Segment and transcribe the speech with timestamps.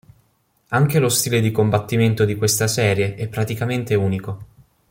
[0.69, 4.45] Anche lo stile di combattimento di questa serie è praticamente unico.